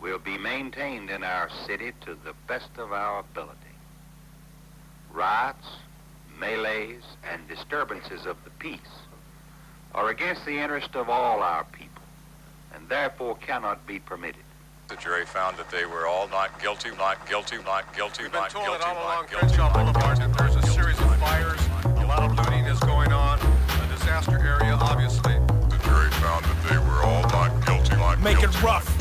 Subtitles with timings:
[0.00, 3.54] will be maintained in our city to the best of our ability.
[5.12, 5.66] Riots,
[6.38, 8.78] melees, and disturbances of the peace
[9.94, 12.02] are against the interest of all our people
[12.74, 14.42] and therefore cannot be permitted.
[14.88, 18.52] The jury found that they were all not guilty, not guilty, not guilty, We've not
[18.52, 20.32] been told guilty, that all along not guilty, Crenshaw not Boulevard guilty.
[20.32, 24.38] that there's a series of fires, a lot of looting is going on, a disaster
[24.38, 25.34] area, obviously.
[25.68, 28.86] The jury found that they were all not guilty, not Make it guilty, rough.
[28.86, 28.97] not guilty,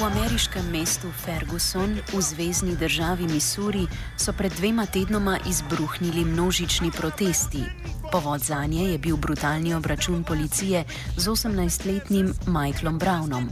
[0.00, 3.86] V ameriškem mestu Ferguson v zvezdni državi Missouri
[4.20, 7.64] so pred dvema tednoma izbruhnili množični protesti.
[8.12, 10.84] Povod za nje je bil brutalni obračun policije
[11.16, 13.48] z 18-letnim Michaelom Brownom.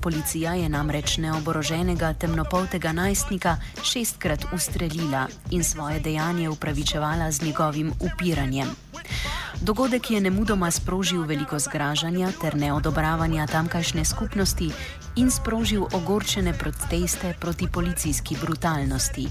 [0.00, 8.68] Policija je namreč neoboroženega temnopoltega najstnika šestkrat ustrelila in svoje dejanje upravičevala z njegovim upiranjem.
[9.60, 14.70] Dogodek je nemudoma sprožil veliko zgražanja ter neodobravanja tamkajšnje skupnosti
[15.16, 19.28] in sprožil ogorčene proteste proti policijski brutalnosti.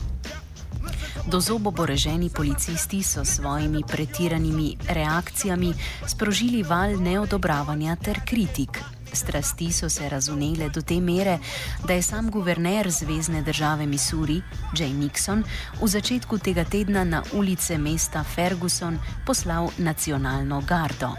[1.27, 5.73] Do zobo boreženi policisti so s svojimi pretiranimi reakcijami
[6.07, 8.79] sprožili val neodobravanja ter kritik.
[9.13, 11.39] Strasti so se razunele do te mere,
[11.87, 14.41] da je sam guverner Zvezdne države Missouri,
[14.73, 15.43] Jay Nixon,
[15.81, 21.15] v začetku tega tedna na ulice mesta Ferguson poslal nacionalno gardo.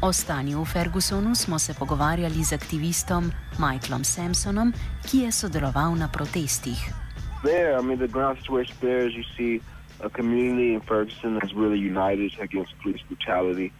[0.00, 4.72] O stanju v Fergusonu smo se pogovarjali z aktivistom Michaelom Sampsonom,
[5.06, 7.05] ki je sodeloval na protestih.
[7.46, 7.78] There.
[7.78, 9.62] I mean, the ground situation there is you see
[10.00, 13.72] a community in Ferguson that's really united against police brutality.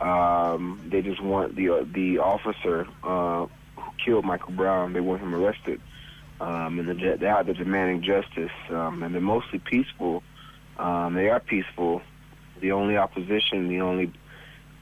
[0.00, 3.46] Um, they just want the uh, the officer uh,
[3.76, 4.92] who killed Michael Brown.
[4.92, 5.80] They want him arrested,
[6.40, 8.52] um, and the, they're out demanding justice.
[8.70, 10.22] Um, and they're mostly peaceful.
[10.78, 12.02] Um, they are peaceful.
[12.60, 14.12] The only opposition, the only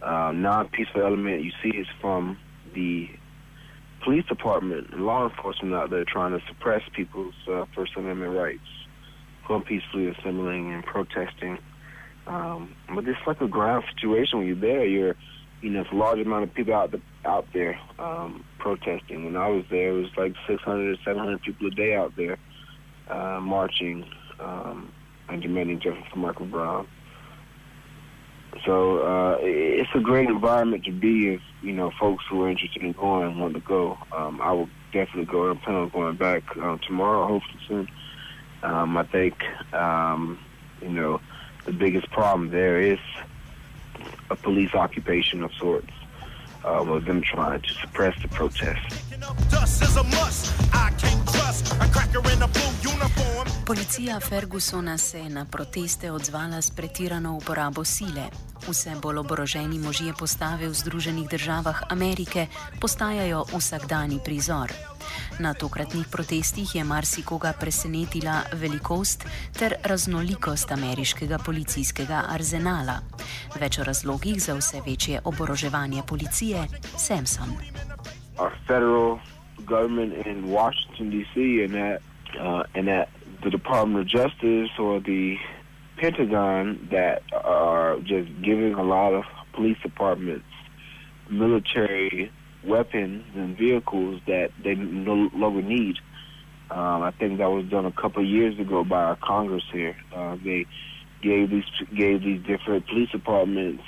[0.03, 2.39] uh, non-peaceful element you see is from
[2.75, 3.09] the
[4.05, 8.61] police department and law enforcement out there trying to suppress people's uh, First Amendment rights,
[9.47, 11.59] who are peacefully assembling and protesting.
[12.27, 14.85] Um, but it's like a ground situation when you're there.
[14.87, 15.17] You're,
[15.61, 19.25] you know, it's a large amount of people out the, out there um, protesting.
[19.25, 22.39] When I was there, it was like 600 700 people a day out there
[23.11, 24.05] uh, marching
[24.41, 24.93] um,
[25.29, 26.87] and demanding justice for Michael Brown.
[28.65, 32.83] So uh, it's a great environment to be if you know folks who are interested
[32.83, 33.99] in going and want to go.
[34.13, 35.51] Um, I will definitely go.
[35.51, 37.89] I'm planning on going back um, tomorrow, hopefully soon.
[38.63, 39.43] Um, I think
[39.75, 40.39] um,
[40.81, 41.21] you know
[41.67, 42.99] the biggest problem there is
[44.31, 45.93] a police occupation of sorts,
[46.65, 49.05] uh, with them trying to suppress the protests.
[53.67, 58.29] Policija Fergusona se je na proteste odzvala s pretirano uporabo sile.
[58.69, 62.47] Vse bolj oboroženi možje postave v Združenih državah Amerike
[62.81, 64.73] postajajo vsakdani prizor.
[65.41, 69.25] Na tokratnih protestih je marsikoga presenetila velikost
[69.59, 73.01] ter raznolikost ameriškega policijskega arzenala.
[73.61, 77.57] Več o razlogih za vse večje oboroževanje policije Samson.
[78.39, 79.19] Our federal
[79.67, 81.65] government in Washington D.C.
[81.65, 82.03] and that
[82.41, 83.09] uh, and that
[83.45, 85.37] the Department of Justice or the
[85.99, 90.47] Pentagon that are just giving a lot of police departments
[91.31, 92.33] military
[92.67, 95.97] weapons and vehicles that they no longer need.
[96.71, 99.97] Um, I think that was done a couple of years ago by our Congress here.
[100.15, 100.67] Uh, they
[101.23, 101.65] gave these
[101.97, 103.83] gave these different police departments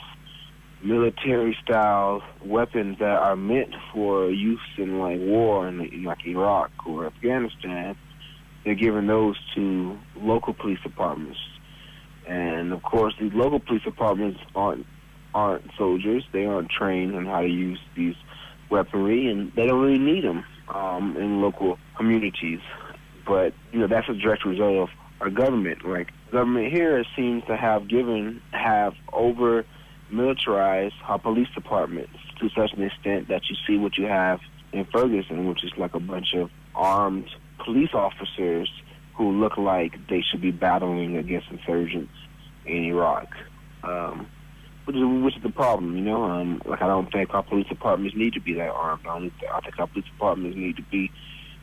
[0.82, 7.06] military style weapons that are meant for use in like war in, like Iraq or
[7.06, 7.96] Afghanistan.
[8.66, 11.38] They're giving those to local police departments,
[12.26, 14.84] and of course these local police departments aren't
[15.32, 16.24] aren't soldiers.
[16.32, 18.16] They aren't trained on how to use these
[18.68, 22.58] weaponry, and they don't really need them um, in local communities.
[23.24, 24.88] But you know that's a direct result of
[25.20, 25.86] our government.
[25.86, 29.64] Like government here seems to have given have over
[30.10, 34.40] militarized our police departments to such an extent that you see what you have
[34.72, 37.30] in Ferguson, which is like a bunch of armed
[37.64, 38.70] police officers
[39.14, 42.12] who look like they should be battling against insurgents
[42.64, 43.28] in Iraq.
[43.82, 44.28] Um,
[44.84, 46.24] which is, which is the problem, you know.
[46.24, 49.06] Um, like I don't think our police departments need to be that armed.
[49.06, 51.10] I, I think our police departments need to be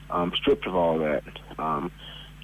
[0.09, 1.23] um, stripped of all that.
[1.57, 1.91] Um,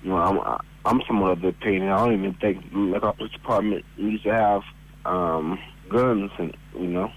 [0.01, 1.89] you know, I'm I'm somewhat of the opinion.
[1.89, 4.61] I don't even think like our police department needs to have
[5.05, 5.59] um,
[5.89, 7.11] guns and you know,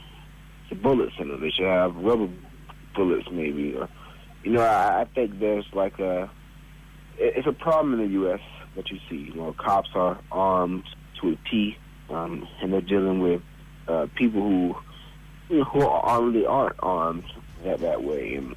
[0.83, 1.41] bullets in them.
[1.41, 2.29] They should have rubber
[2.97, 3.75] bullets, maybe.
[3.77, 3.89] Or,
[4.43, 6.31] you know, I, I think there's like a
[7.19, 8.41] it's a problem in the U.S.
[8.77, 9.17] that you see.
[9.17, 10.85] You know, cops are armed
[11.21, 11.77] to a T,
[12.11, 13.43] um, and they're dealing with
[13.89, 14.77] uh, people who
[15.49, 17.25] you know, who really aren't armed
[17.65, 18.55] that that way, and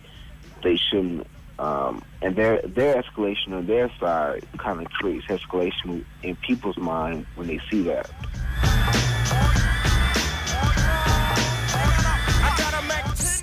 [0.64, 1.28] they shouldn't.
[1.58, 7.26] Um, and their their escalation on their side kind of creates escalation in people's mind
[7.36, 8.10] when they see that.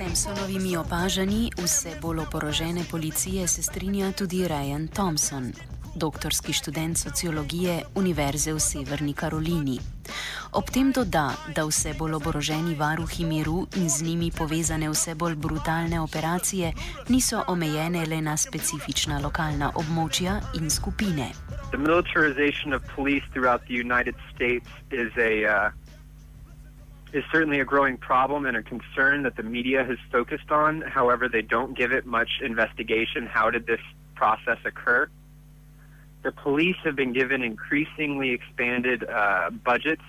[0.03, 5.53] Samsonovimi opažanji vse bolj oporožene policije se strinja tudi Ryan Thompson,
[5.95, 9.79] doktorski študent sociologije Univerze v Severni Karolini.
[10.53, 15.35] Ob tem doda, da vse bolj oboroženi varuhi miru in z njimi povezane vse bolj
[15.35, 16.73] brutalne operacije
[17.09, 21.31] niso omejene le na specifična lokalna območja in skupine.
[21.71, 25.81] The militarization of police throughout the United States is a uh,
[27.12, 30.81] is certainly a growing problem and a concern that the media has focused on.
[30.81, 33.26] However, they don't give it much investigation.
[33.26, 33.81] How did this
[34.14, 35.09] process occur?
[36.23, 40.03] The police have been given increasingly expanded uh, budgets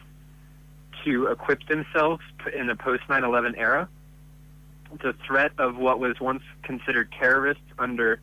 [1.04, 2.22] to equip themselves
[2.56, 3.90] in the post 9 11 era.
[5.02, 8.20] The threat of what was once considered terrorists under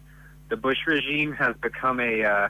[0.48, 2.48] the Bush regime has become a, uh,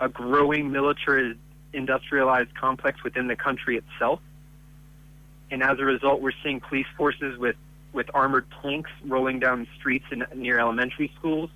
[0.00, 1.38] a growing military
[1.72, 4.20] industrialized complex within the country itself
[5.50, 7.56] and as a result, we're seeing police forces with
[7.92, 11.50] with armored tanks rolling down streets in, near elementary schools,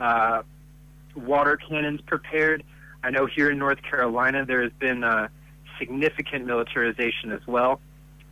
[0.00, 0.42] uh,
[1.14, 2.64] water cannons prepared.
[3.04, 5.28] I know here in North Carolina there has been uh,
[5.78, 7.80] significant militarization as well.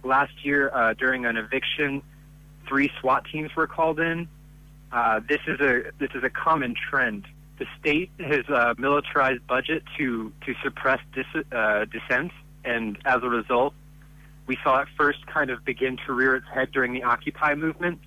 [0.03, 2.03] Last year, uh, during an eviction,
[2.69, 4.29] three SWAT teams were called in.
[4.91, 7.27] Uh, this is a this is a common trend.
[7.59, 12.33] The state has a militarized budget to to suppress dis- uh, dissent,
[12.65, 13.75] and as a result,
[14.49, 18.01] we saw it first kind of begin to rear its head during the Occupy movement,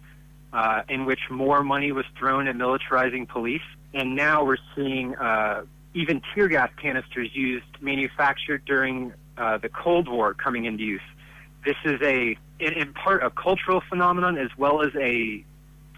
[0.52, 3.62] uh, in which more money was thrown at militarizing police.
[3.94, 10.10] And now we're seeing uh, even tear gas canisters used, manufactured during uh, the Cold
[10.10, 11.02] War, coming into use.
[11.64, 15.46] This is a, in, in part, a cultural phenomenon as well as a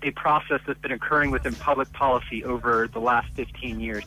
[0.05, 4.03] a process that's been occurring within public policy over the last 15 years.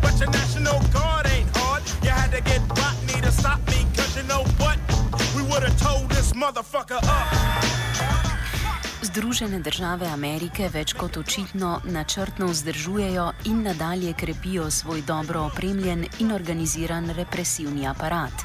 [0.00, 1.82] But your national guard ain't hard.
[2.02, 2.60] You had to get
[3.30, 4.99] to stop me, cause you know what?
[5.10, 7.60] We would have told this motherfucker up.
[9.02, 16.32] Združene države Amerike več kot očitno načrtno vzdržujejo in nadalje krepijo svoj dobro opremljen in
[16.32, 18.44] organiziran represivni aparat.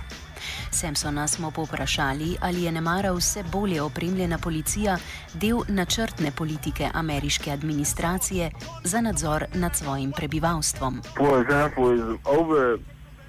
[0.72, 4.98] Samsona smo povprašali, ali je nemara vse bolje opremljena policija
[5.34, 8.52] del načrtne politike ameriške administracije
[8.84, 11.02] za nadzor nad svojim prebivalstvom.
[11.18, 12.80] For example, is over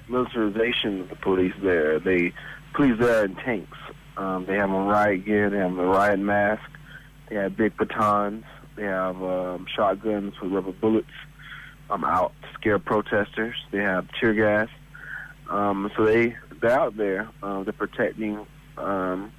[0.09, 1.99] militarization of the police there.
[1.99, 2.31] They
[2.77, 3.77] police there in tanks.
[4.15, 5.49] Um, they have a riot gear.
[5.49, 6.69] They have a riot mask.
[7.29, 8.45] They have big batons.
[8.75, 11.07] They have um, shotguns with rubber bullets.
[11.89, 13.55] um, out to scare protesters.
[13.71, 14.69] They have tear gas.
[15.49, 17.29] Um, so they they're out there.
[17.41, 18.45] Uh, they're protecting.
[18.77, 19.31] Um,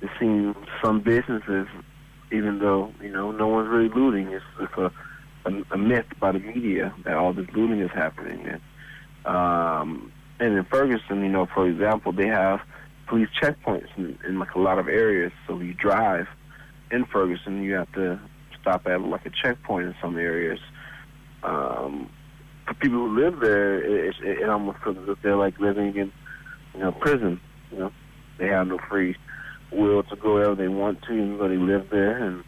[0.00, 1.66] it seems some businesses
[2.30, 4.28] even though you know no one's really looting.
[4.28, 4.92] It's, it's a,
[5.46, 8.46] a a myth by the media that all this looting is happening.
[8.46, 8.60] And
[9.24, 12.60] um, and in Ferguson, you know, for example, they have
[13.06, 15.32] police checkpoints in, in like a lot of areas.
[15.46, 16.26] So you drive
[16.90, 18.20] in Ferguson, you have to
[18.60, 20.60] stop at like a checkpoint in some areas.
[21.42, 22.10] Um,
[22.66, 25.96] for people who live there, it, it, it almost feels as if they're like living
[25.96, 26.12] in,
[26.74, 27.40] you know, prison.
[27.72, 27.92] You know,
[28.38, 29.16] they have no free
[29.72, 32.22] will to go wherever they want to, even though they live there.
[32.22, 32.44] And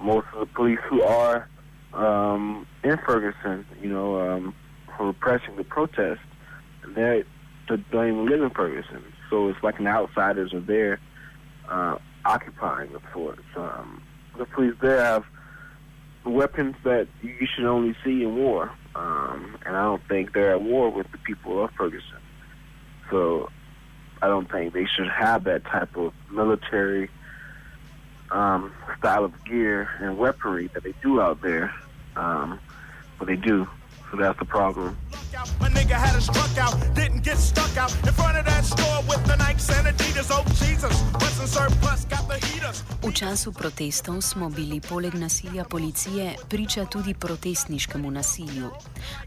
[0.00, 1.48] most of the police who are
[1.92, 4.54] um, in Ferguson, you know, um,
[4.96, 6.20] for repressing the protest,
[6.88, 7.24] they
[7.66, 9.02] don't even live in Ferguson.
[9.30, 11.00] So it's like an outsiders are there
[11.68, 13.38] uh, occupying the fort.
[13.56, 14.02] Um,
[14.36, 15.24] the police there have
[16.24, 20.62] weapons that you should only see in war, um, and I don't think they're at
[20.62, 22.18] war with the people of Ferguson.
[23.10, 23.50] So
[24.20, 27.10] I don't think they should have that type of military
[28.30, 31.74] um, style of gear and weaponry that they do out there,
[32.16, 32.58] um,
[33.18, 33.68] but they do.
[34.10, 34.96] So that's the problem.
[35.32, 39.00] My nigga had it struck out, didn't get stuck out in front of that store
[39.08, 40.28] with the Nikes and Adidas.
[40.30, 42.84] Oh Jesus, Western surplus got the heaters.
[43.02, 48.70] V času protestov smo bili poleg nasilja policije priča tudi protestniškemu nasilju.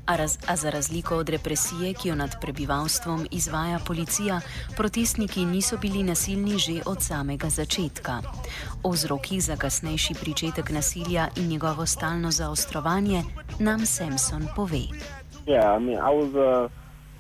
[0.06, 4.42] A, raz, a za razliko od represije, ki jo nad prebivalstvom izvaja policija,
[4.78, 8.22] protestniki niso bili nasilni že od samega začetka.
[8.84, 13.24] O vzrokih za kasnejši pričetek nasilja in njegovo stalno zaostrovanje
[13.60, 14.86] nam Samson pove.
[15.46, 16.70] Yeah, I mean, I was uh,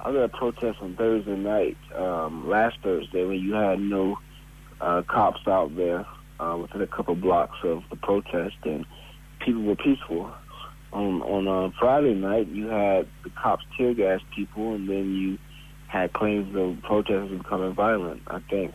[0.04, 4.18] I was at a protest on Thursday night, um, last Thursday, when you had no
[4.82, 6.06] uh, cops out there
[6.40, 8.86] uh, within a couple blocks of the protest, and
[9.40, 10.32] people were peaceful.
[10.92, 15.38] On on uh, Friday night, you had the cops tear gas people, and then you
[15.88, 18.24] had claims of protesters becoming violent.
[18.28, 18.74] I think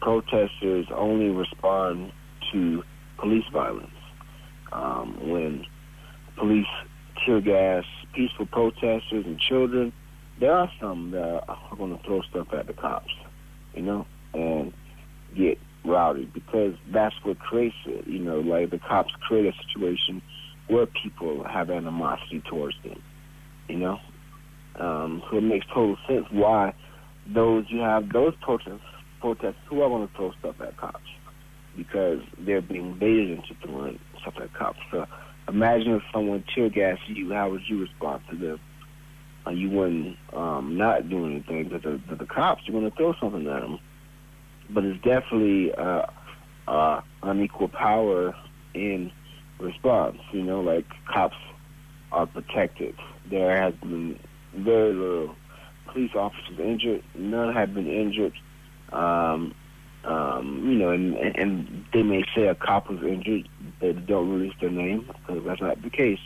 [0.00, 2.12] protesters only respond
[2.52, 2.84] to
[3.18, 3.90] police violence
[4.70, 5.66] um, when
[6.36, 6.66] police
[7.24, 7.84] tear gas
[8.14, 9.92] peaceful protesters and children.
[10.40, 13.12] There are some that are going to throw stuff at the cops,
[13.74, 14.72] you know, and
[15.36, 18.06] get rowdy because that's what creates it.
[18.06, 20.22] You know, like the cops create a situation
[20.68, 23.02] where people have animosity towards them,
[23.68, 23.98] you know.
[24.78, 26.74] Um, so it makes total sense why
[27.26, 28.80] those you have those protests
[29.20, 31.00] protesters who are going to throw stuff at cops
[31.76, 34.78] because they're being baited into throwing stuff at cops.
[34.90, 35.06] So
[35.48, 38.60] imagine if someone tear gassed you, how would you respond to them?
[39.46, 42.62] Uh, you wouldn't um, not do anything to the, to the cops.
[42.66, 43.78] You're going to throw something at them.
[44.70, 46.06] But it's definitely uh,
[46.66, 48.34] uh, unequal power
[48.74, 49.10] in
[49.58, 50.18] response.
[50.32, 51.36] You know, like cops
[52.12, 52.94] are protected.
[53.30, 54.18] There has been
[54.54, 55.34] very little
[55.86, 57.02] police officers injured.
[57.14, 58.34] None have been injured.
[58.92, 59.54] Um,
[60.08, 63.46] um, you know, and, and they may say a cop was injured,
[63.80, 66.18] they don't release their name because that's not the case.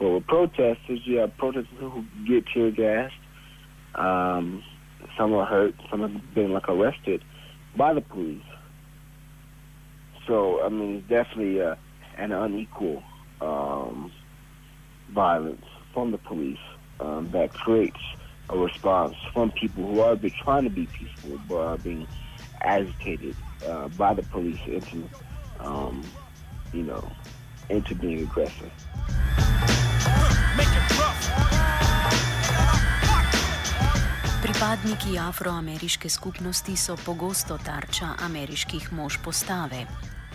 [0.00, 3.14] But with protesters, you have protesters who get tear gassed.
[3.94, 4.64] Um,
[5.16, 5.74] some are hurt.
[5.90, 7.22] Some have been like arrested
[7.78, 8.42] by the police.
[10.26, 11.76] So I mean, it's definitely uh,
[12.18, 13.04] an unequal
[13.40, 14.10] um,
[15.14, 16.58] violence from the police
[16.98, 18.00] um, that creates
[18.50, 22.08] a response from people who are trying to be peaceful but are being
[22.64, 23.36] agitated
[23.68, 25.08] uh, by the police into,
[25.60, 26.02] um,
[26.72, 27.04] you know,
[27.68, 28.72] into being aggressive.
[34.44, 39.86] Pripadniki afroameriške skupnosti so pogosto tarča ameriških mož postave.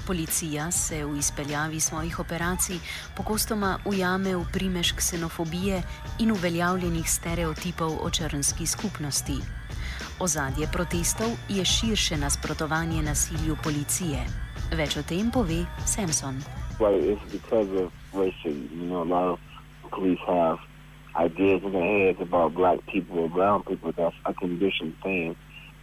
[0.08, 2.80] Policija se v izpeljavi svojih operacij
[3.18, 5.84] pogostoma ujame v primež ksenofobije
[6.20, 9.59] in uveljavljenih stereotipov o črnski skupnosti.
[10.20, 14.20] Ozadje protestov je širše nasprotovanje nasilju policije.
[14.76, 16.44] Več o tem pove Samson.
[16.80, 18.68] Well, it's because of racism.
[18.76, 19.40] You know, a lot of
[19.96, 20.60] police have
[21.16, 23.94] ideas in their heads about black people or brown people.
[23.96, 25.36] That's a conditioned thing.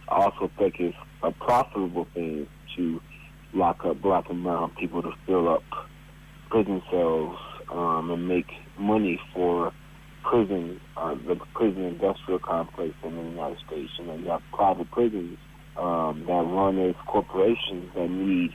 [0.07, 3.01] I also think it's a profitable thing to
[3.53, 5.65] lock up black and brown people to fill up
[6.49, 7.37] prison cells
[7.73, 9.73] um, and make money for
[10.29, 13.91] prison, uh, the prison industrial complex in the United States.
[13.99, 15.37] You know, you have private prisons
[15.77, 18.51] um, that run as corporations that need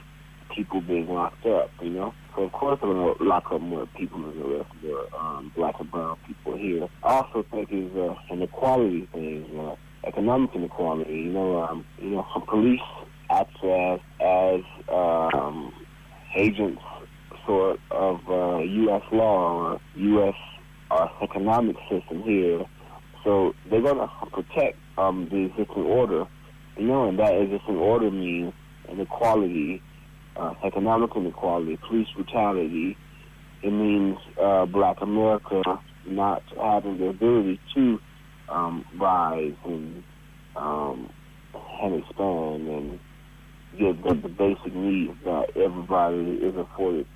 [0.55, 2.13] people being locked up, you know?
[2.35, 5.17] So, of course, they're going to lock up more people than the rest of the
[5.17, 6.87] um, black and brown people here.
[7.03, 9.75] I also think it's uh, an equality thing, uh,
[10.07, 11.13] economic inequality.
[11.13, 12.81] You know, um, you know, police
[13.29, 15.73] act as, as um,
[16.35, 16.81] agents
[17.45, 19.03] sort of uh, U.S.
[19.11, 20.35] law or U.S.
[20.93, 22.63] Uh, economic system here.
[23.23, 26.27] So they're going to protect um, the existing order,
[26.77, 28.53] you know, and that existing order means
[28.87, 29.81] inequality
[30.35, 32.95] uh, economic inequality, police brutality.
[33.63, 35.63] It means uh, Black America
[36.05, 37.99] not having the ability to
[38.49, 40.03] um, rise and
[40.55, 41.09] um,
[41.81, 42.99] and expand and
[43.79, 47.07] get the, the basic needs that everybody is afforded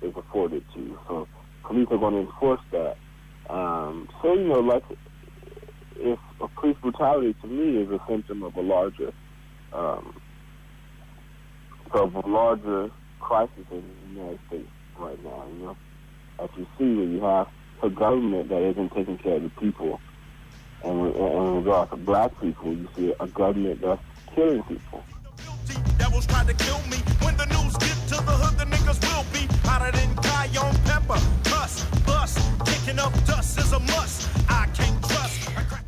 [0.00, 0.98] is afforded to.
[1.06, 1.28] So
[1.64, 2.96] police are going to enforce that.
[3.48, 4.82] Um, so you know, like
[5.96, 6.18] if
[6.56, 9.12] police brutality to me is a symptom of a larger
[9.72, 10.20] um,
[11.92, 15.44] of a larger crisis in the United States right now.
[15.52, 15.76] You know,
[16.38, 17.48] as you see, when you have
[17.82, 20.00] a government that isn't taking care of the people,
[20.82, 24.02] and in, regard to black people, you see a government that's
[24.34, 25.02] killing people.
[25.98, 26.98] Devils to kill me.
[27.22, 31.20] When the news get to the hood, the niggas will be hotter than cayenne pepper.
[31.44, 31.84] Cuss,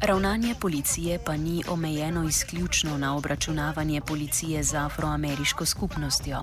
[0.01, 6.43] Ravnanje policije pa ni omejeno izključno na obračunavanje policije z afroameriško skupnostjo.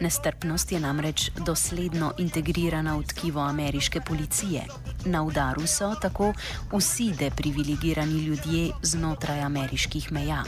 [0.00, 4.62] Nestrpnost je namreč dosledno integrirana v tkivo ameriške policije.
[5.04, 6.32] Na udaru so tako
[6.72, 10.44] vsi deprivilegirani ljudje znotraj ameriških meja.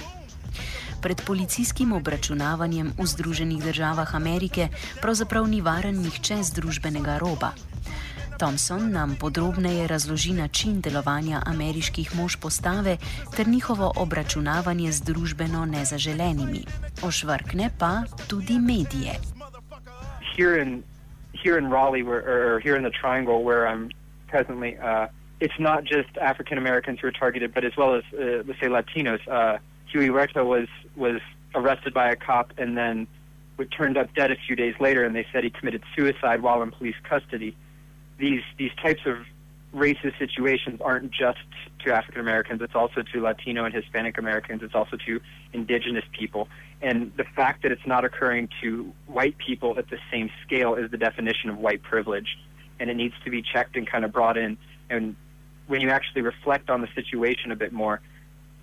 [1.03, 4.69] Pred policijskim obračunavanjem v Združenih državah Amerike
[5.03, 7.53] pravzaprav ni varen nihče z družbenega roba.
[8.43, 12.97] Thompson nam podrobneje razloži način delovanja ameriških mož postave
[13.37, 16.63] ter njihovo obračunavanje z družbeno nezaželenimi.
[17.09, 17.93] Ošvrkne pa
[18.31, 19.13] tudi medije.
[20.37, 20.83] Here in,
[21.45, 23.89] here in Raleigh, where, or here in the Triangle, where I'm
[24.29, 25.07] presently, uh,
[25.41, 28.69] it's not just African Americans who are targeted, but as well as, uh, let's say,
[28.79, 29.23] Latinos.
[29.29, 29.59] Uh,
[29.93, 31.21] Huey Huerta was was
[31.55, 33.07] arrested by a cop and then
[33.79, 36.73] turned up dead a few days later, and they said he committed suicide while in
[36.73, 37.55] police custody.
[38.23, 39.17] These these types of
[39.75, 41.41] racist situations aren't just
[41.85, 44.63] to African Americans; it's also to Latino and Hispanic Americans.
[44.63, 45.21] It's also to
[45.53, 46.47] Indigenous people.
[46.81, 50.89] And the fact that it's not occurring to white people at the same scale is
[50.93, 52.39] the definition of white privilege,
[52.79, 54.57] and it needs to be checked and kind of brought in.
[54.89, 55.17] And
[55.67, 58.01] when you actually reflect on the situation a bit more,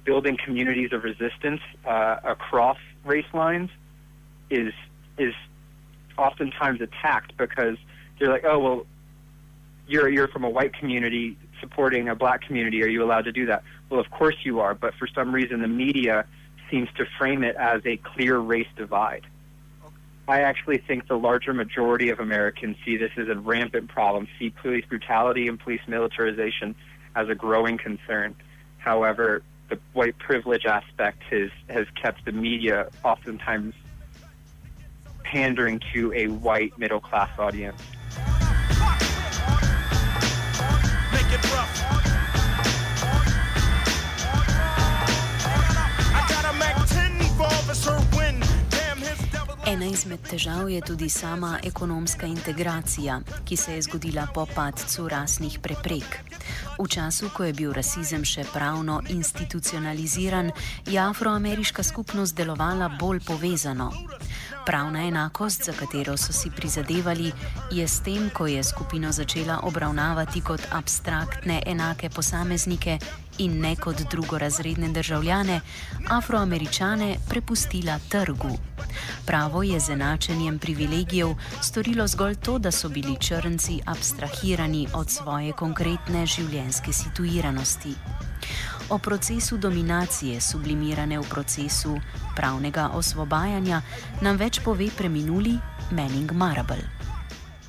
[0.06, 3.72] building communities of resistance uh, across race lines
[4.50, 4.72] is
[5.18, 5.34] is
[6.18, 7.76] oftentimes attacked because
[8.18, 8.86] they're like, oh well,
[9.90, 12.84] you're you're from a white community supporting a black community.
[12.84, 13.64] Are you allowed to do that?
[13.90, 16.26] Well, of course you are, but for some reason the media
[16.70, 19.26] seems to frame it as a clear race divide.
[20.28, 24.52] I actually think the larger majority of Americans see this as a rampant problem, see
[24.52, 26.76] police brutality and police militarization
[27.16, 28.36] as a growing concern.
[28.78, 33.74] However, the white privilege aspect has has kept the media oftentimes
[35.24, 37.82] pandering to a white middle class audience.
[49.80, 55.60] Ena izmed težav je tudi sama ekonomska integracija, ki se je zgodila po padcu rasnih
[55.64, 56.18] preprek.
[56.80, 60.52] V času, ko je bil rasizem še pravno institucionaliziran,
[60.84, 63.94] je afroameriška skupnost delovala bolj povezano.
[64.70, 67.32] Pravna enakost, za katero so si prizadevali,
[67.72, 73.00] je s tem, ko je skupino začela obravnavati kot abstraktne enake posameznike
[73.38, 75.62] in ne kot drugorazredne državljane,
[76.10, 78.58] afroameričane prepustila trgu.
[79.26, 85.54] Pravo je z enačenjem privilegijev storilo zgolj to, da so bili črnci abstrahirani od svoje
[85.54, 87.96] konkretne življenjske situiranosti.
[88.92, 92.00] O procesu dominacije, sublimirane v procesu
[92.36, 93.82] pravnega osvobajanja,
[94.22, 95.60] nam več pove preminuli
[95.92, 96.82] Manning Marable.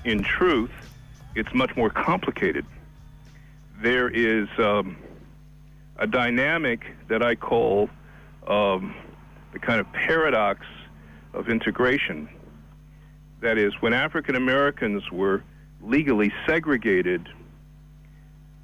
[0.04, 0.72] In truth,
[1.37, 2.64] it's much more complicated.
[3.83, 4.96] There is um,
[5.98, 7.90] a dynamic that I call
[8.48, 8.94] um,
[9.52, 10.64] the kind of paradox
[11.35, 12.28] of integration.
[13.42, 15.42] That is, when African Americans were
[15.83, 17.28] legally segregated,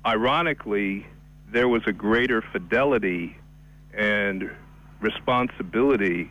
[0.06, 1.06] ironically,
[1.50, 3.36] there was a greater fidelity
[3.94, 4.50] and
[5.00, 6.30] responsibility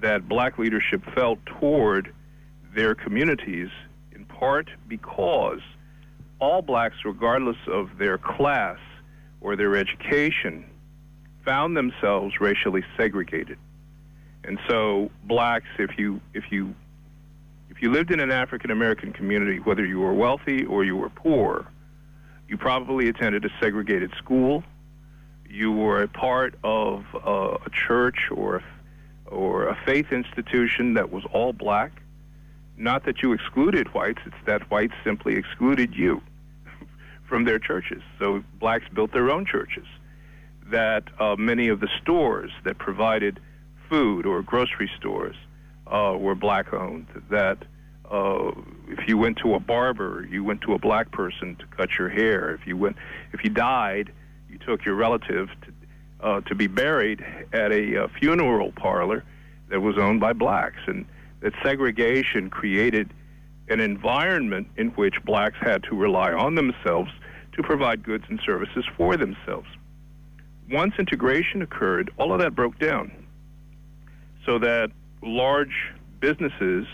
[0.00, 2.14] that black leadership felt toward
[2.74, 3.68] their communities,
[4.12, 5.60] in part because
[6.40, 8.78] all blacks, regardless of their class
[9.40, 10.64] or their education,
[11.44, 13.58] found themselves racially segregated.
[14.44, 16.74] And so blacks, if you if you
[17.70, 21.10] if you lived in an African American community, whether you were wealthy or you were
[21.10, 21.66] poor,
[22.48, 24.62] you probably attended a segregated school.
[25.48, 28.62] You were a part of uh, a church or
[29.26, 32.02] or a faith institution that was all black.
[32.76, 36.22] Not that you excluded whites; it's that whites simply excluded you
[37.28, 38.02] from their churches.
[38.18, 39.86] So blacks built their own churches.
[40.66, 43.40] That uh, many of the stores that provided
[43.88, 45.36] food or grocery stores
[45.86, 47.06] uh, were black owned.
[47.30, 47.58] That
[48.10, 48.52] uh,
[48.88, 52.08] if you went to a barber, you went to a black person to cut your
[52.08, 52.54] hair.
[52.54, 52.96] If you went,
[53.32, 54.12] if you died,
[54.48, 59.24] you took your relative to, uh, to be buried at a uh, funeral parlor
[59.68, 61.06] that was owned by blacks, and
[61.40, 63.10] that segregation created
[63.68, 67.10] an environment in which blacks had to rely on themselves
[67.52, 69.68] to provide goods and services for themselves.
[70.70, 73.10] Once integration occurred, all of that broke down.
[74.44, 74.90] So that
[75.22, 76.86] large businesses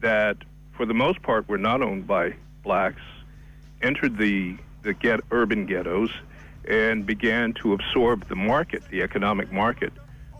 [0.00, 0.36] that,
[0.76, 3.02] for the most part, were not owned by blacks
[3.82, 6.10] entered the, the get, urban ghettos
[6.68, 9.92] and began to absorb the market, the economic market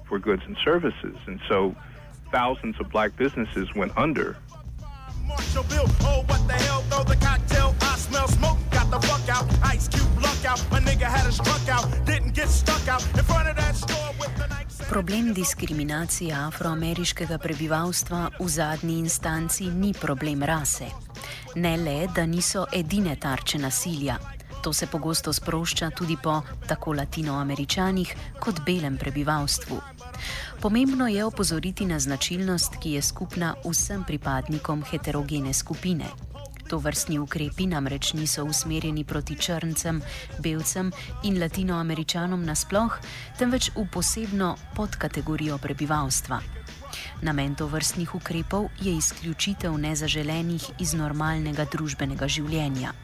[0.04, 1.16] for goods and services.
[1.26, 1.74] And so
[2.30, 4.36] thousands of black businesses went under
[5.26, 5.86] Marshall Bill.
[6.00, 7.74] Oh, what the hell, throw the cocktail.
[7.80, 9.46] I smell smoke, got the fuck out.
[9.64, 10.58] Ice Cube luck out.
[10.80, 11.86] Nigga had a struck out.
[12.04, 14.49] Didn't get stuck out in front of that store with the
[14.90, 20.88] Problem diskriminacije afroameriškega prebivalstva v zadnji instanci ni problem rase.
[21.55, 24.16] Ne le, da niso edine tarče nasilja.
[24.62, 29.81] To se pogosto sprošča tudi po tako latinoameričanih kot belem prebivalstvu.
[30.61, 36.05] Pomembno je opozoriti na značilnost, ki je skupna vsem pripadnikom heterogene skupine.
[36.70, 39.98] To vrstni ukrepi namreč niso usmerjeni proti črncem,
[40.38, 40.92] belcem
[41.26, 42.94] in latinoameričanom nasploh,
[43.38, 46.38] temveč v posebno podkategorijo prebivalstva.
[47.26, 52.94] Namen to vrstnih ukrepov je izključitev nezaželenih iz normalnega družbenega življenja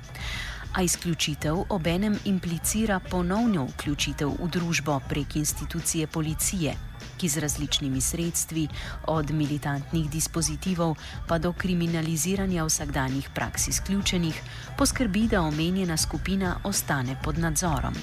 [0.77, 6.75] a izključitev obenem implicira ponovno vključitev v družbo prek institucije policije,
[7.19, 8.69] ki z različnimi sredstvi,
[9.07, 10.97] od militantnih dispozitivov
[11.29, 14.43] pa do kriminaliziranja vsakdanjih praks izključenih,
[14.79, 17.95] poskrbi, da omenjena skupina ostane pod nadzorom.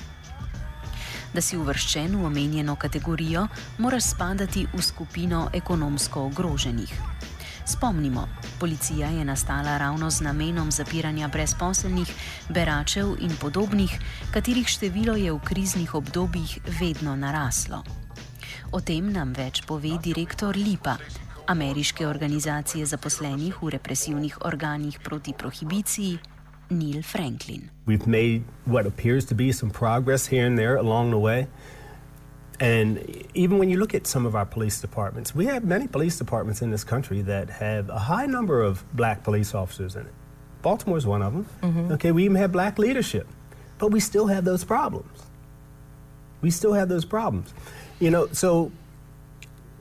[1.34, 3.47] Da si uvrščen v omenjeno kategorijo,
[3.78, 6.93] moraš spadati v skupino ekonomsko ogroženih.
[7.65, 8.28] Spomnimo,
[8.60, 12.12] policija je nastala ravno z namenom zapiranja brezposelnih,
[12.49, 13.99] beračev in podobnih,
[14.34, 18.02] katerih število je v kriznih obdobjih vedno naraslo.
[18.73, 20.95] O tem nam več pove direktor LEAP-a,
[21.53, 26.17] ameriške organizacije zaposlenih v represivnih organih proti prohibiciji.
[26.69, 27.69] Neill Franklin.
[27.86, 31.47] We've made what appears to be some progress here and there along the way.
[32.59, 32.97] And
[33.36, 36.62] even when you look at some of our police departments, we have many police departments
[36.62, 40.13] in this country that have a high number of black police officers in it.
[40.63, 41.45] Baltimore is one of them.
[41.62, 41.91] Mm-hmm.
[41.93, 43.27] Okay, we even have black leadership,
[43.77, 45.29] but we still have those problems.
[46.41, 47.53] We still have those problems.
[47.99, 48.71] You know, so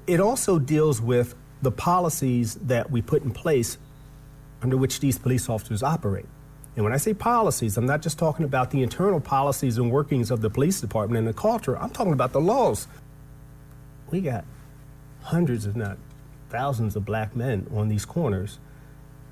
[0.07, 3.79] it also deals with the policies that we put in place
[4.62, 6.27] under which these police officers operate.
[6.75, 10.31] And when I say policies, I'm not just talking about the internal policies and workings
[10.31, 11.79] of the police department and the culture.
[11.79, 12.88] I'm talking about the laws.
[14.11, 14.44] We got
[15.22, 15.98] hundreds, if not
[16.48, 18.59] thousands, of black men on these corners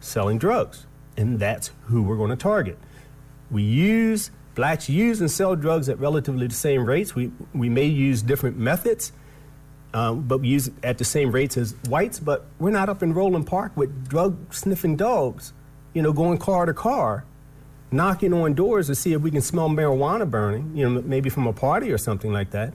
[0.00, 0.86] selling drugs.
[1.16, 2.78] And that's who we're going to target.
[3.50, 7.14] We use, blacks use and sell drugs at relatively the same rates.
[7.14, 9.12] We, we may use different methods,
[9.94, 12.18] um, but we use it at the same rates as whites.
[12.20, 15.52] But we're not up in Roland Park with drug sniffing dogs,
[15.94, 17.24] you know, going car to car
[17.92, 21.46] knocking on doors to see if we can smell marijuana burning, you know, maybe from
[21.46, 22.72] a party or something like that.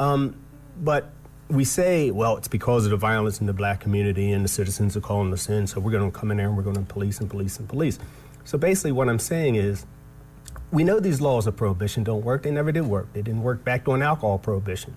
[0.00, 0.36] Um,
[0.80, 1.10] but
[1.48, 4.96] we say, well, it's because of the violence in the black community and the citizens
[4.96, 6.82] are calling us in, so we're going to come in there and we're going to
[6.82, 7.98] police and police and police.
[8.44, 9.84] So basically, what I'm saying is,
[10.70, 12.42] we know these laws of prohibition don't work.
[12.42, 13.12] They never did work.
[13.12, 14.96] They didn't work back during alcohol prohibition.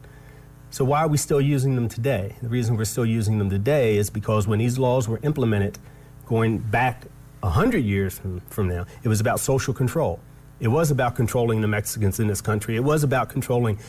[0.69, 2.36] So why are we still using them today?
[2.41, 5.77] The reason we're still using them today is because when these laws were implemented,
[6.25, 7.05] going back
[7.41, 10.19] 100 years from, from now, it was about social control.
[10.60, 12.75] It was about controlling the Mexicans in this country.
[12.75, 13.79] It was about controlling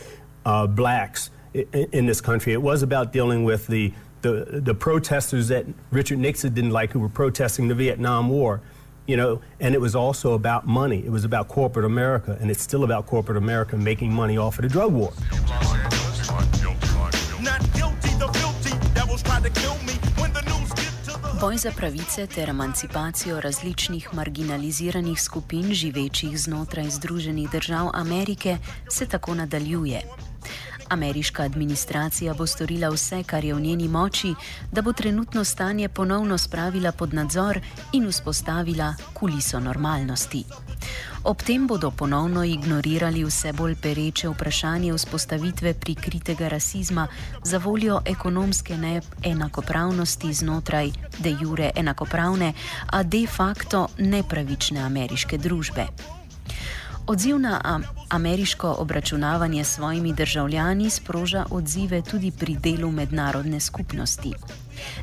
[0.45, 2.53] uh, blacks in, in, this country.
[2.53, 3.93] It was about dealing with the,
[4.23, 8.61] the, the protesters that Richard Nixon didn't like who were protesting the Vietnam War.
[9.07, 10.99] You know, and it was also about money.
[11.05, 14.63] It was about corporate America, and it's still about corporate America making money off of
[14.63, 15.13] the drug war.
[21.41, 29.35] Boj za pravice ter emancipacijo različnih marginaliziranih skupin živečih znotraj Združenih držav Amerike se tako
[29.35, 30.32] nadaljuje.
[30.93, 34.35] Ameriška administracija bo storila vse, kar je v njeni moči,
[34.73, 37.61] da bo trenutno stanje ponovno spravila pod nadzor
[37.93, 40.45] in vzpostavila kuliso normalnosti.
[41.25, 47.09] Ob tem bodo ponovno ignorirali vse bolj pereče vprašanje vzpostavitve prikritega rasizma
[47.43, 52.53] za voljo ekonomske neenakopravnosti znotraj de jure enakopravne,
[52.87, 55.87] a de facto nepravične ameriške družbe.
[57.07, 64.33] Odziv na am ameriško obračunavanje s svojimi državljani sproža odzive tudi pri delu mednarodne skupnosti.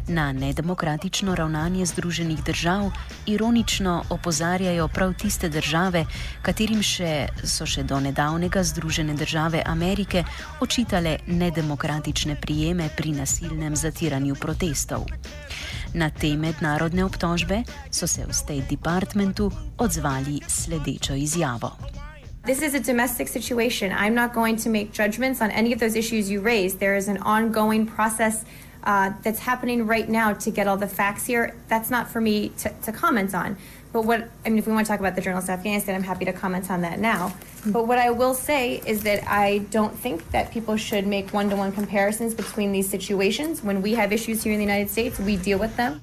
[0.08, 2.92] Na nedemokratično ravnanje Združenih držav
[3.26, 6.06] ironično opozarjajo prav tiste države,
[6.42, 10.24] katerim še, so še do nedavnega Združene države Amerike
[10.62, 15.06] očitale nedemokratične prijeme pri nasilnem zatiranju protestov.
[15.94, 21.72] Na te mednarodne obtožbe so se v State Departmentu odzvali sledečo izjavo.
[22.46, 23.92] This is a domestic situation.
[23.92, 26.80] I'm not going to make judgments on any of those issues you raised.
[26.80, 28.46] There is an ongoing process
[28.84, 31.54] uh, that's happening right now to get all the facts here.
[31.68, 33.58] That's not for me to, to comment on.
[33.92, 36.04] But what, I mean, if we want to talk about the journalist of Afghanistan, I'm
[36.04, 37.30] happy to comment on that now.
[37.64, 37.72] Hmm.
[37.72, 41.50] But what I will say is that I don't think that people should make one
[41.50, 43.64] to one comparisons between these situations.
[43.64, 46.02] When we have issues here in the United States, we deal with them.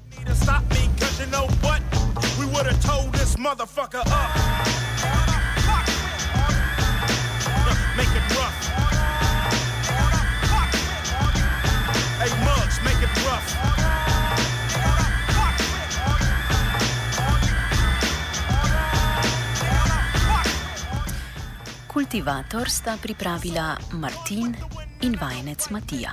[21.96, 24.52] Kultivator sta pripravila Martin
[25.00, 26.10] in vajenec Matija.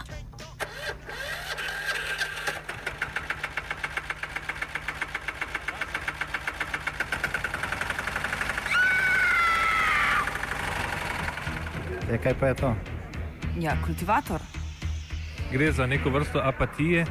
[12.12, 12.76] E, kaj pa je to?
[13.60, 14.40] Ja, kultivator.
[15.52, 17.06] Gre za neko vrsto apatije.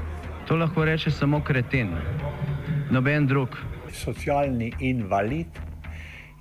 [0.49, 1.93] To lahko reče samo kreten,
[2.91, 3.49] noben drug.
[3.93, 5.72] Socialni invalid